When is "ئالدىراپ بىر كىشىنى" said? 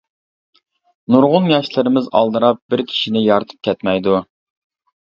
2.21-3.25